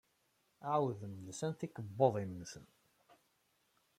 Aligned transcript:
Ɛawden 0.71 1.13
lsan 1.27 1.53
tikebbuḍin-nsen. 1.59 2.65